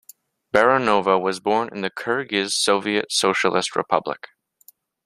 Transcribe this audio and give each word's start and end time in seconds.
Baranova 0.51 1.21
was 1.21 1.39
born 1.39 1.69
in 1.71 1.81
the 1.81 1.91
Kirghiz 1.91 2.53
Soviet 2.53 3.11
Socialist 3.11 3.75
Republic. 3.75 4.29